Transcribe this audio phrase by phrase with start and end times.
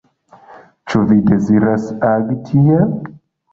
[0.93, 2.93] Ĉu vi deziras agi tiel?